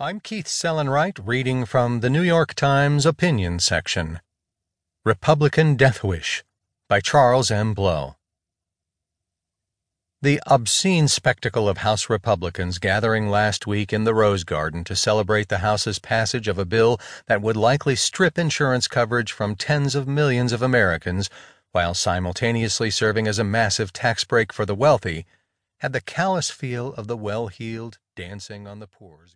I'm 0.00 0.18
Keith 0.18 0.46
Sellon-Wright, 0.46 1.20
reading 1.24 1.64
from 1.64 2.00
the 2.00 2.10
New 2.10 2.22
York 2.22 2.54
Times 2.54 3.06
opinion 3.06 3.60
section. 3.60 4.18
Republican 5.04 5.76
Death 5.76 6.02
Wish 6.02 6.42
by 6.88 6.98
Charles 6.98 7.48
M. 7.48 7.74
Blow. 7.74 8.16
The 10.20 10.42
obscene 10.48 11.06
spectacle 11.06 11.68
of 11.68 11.78
House 11.78 12.10
Republicans 12.10 12.80
gathering 12.80 13.28
last 13.28 13.68
week 13.68 13.92
in 13.92 14.02
the 14.02 14.16
Rose 14.16 14.42
Garden 14.42 14.82
to 14.82 14.96
celebrate 14.96 15.48
the 15.48 15.58
House's 15.58 16.00
passage 16.00 16.48
of 16.48 16.58
a 16.58 16.64
bill 16.64 16.98
that 17.28 17.40
would 17.40 17.56
likely 17.56 17.94
strip 17.94 18.36
insurance 18.36 18.88
coverage 18.88 19.30
from 19.30 19.54
tens 19.54 19.94
of 19.94 20.08
millions 20.08 20.52
of 20.52 20.60
Americans 20.60 21.30
while 21.70 21.94
simultaneously 21.94 22.90
serving 22.90 23.28
as 23.28 23.38
a 23.38 23.44
massive 23.44 23.92
tax 23.92 24.24
break 24.24 24.52
for 24.52 24.66
the 24.66 24.74
wealthy 24.74 25.24
had 25.78 25.92
the 25.92 26.00
callous 26.00 26.50
feel 26.50 26.94
of 26.94 27.06
the 27.06 27.16
well-heeled 27.16 27.98
dancing 28.16 28.66
on 28.66 28.80
the 28.80 28.88
poor's 28.88 29.32